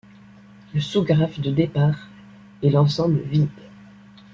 [0.73, 2.07] Le sous-graphe de départ
[2.63, 3.51] est l'ensemble vide.